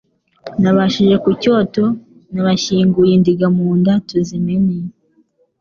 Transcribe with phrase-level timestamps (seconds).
[0.61, 1.85] N'ababishe ku cyoto
[2.33, 4.77] N'abashyinguye indiga mu nda tuzimene.